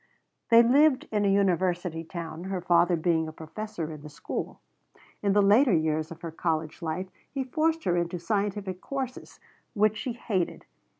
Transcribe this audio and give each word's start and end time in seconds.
They 0.49 0.63
lived 0.63 1.07
in 1.11 1.25
a 1.25 1.31
university 1.31 2.03
town, 2.03 2.45
her 2.45 2.59
father 2.59 2.95
being 2.95 3.27
a 3.27 3.31
professor 3.31 3.91
in 3.91 4.01
the 4.01 4.09
school. 4.09 4.59
In 5.21 5.33
the 5.33 5.43
later 5.43 5.73
years 5.75 6.09
of 6.09 6.21
her 6.21 6.31
college 6.31 6.81
life 6.81 7.11
he 7.29 7.43
forced 7.43 7.83
her 7.83 7.95
into 7.95 8.17
the 8.17 8.23
scientific 8.23 8.81
courses 8.81 9.39
which 9.75 9.97
she 9.97 10.13
hated. 10.13 10.65